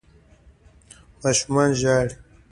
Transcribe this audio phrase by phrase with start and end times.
[1.23, 2.11] ماشومان ژاړي